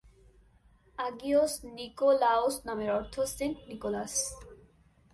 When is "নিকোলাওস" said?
1.77-2.55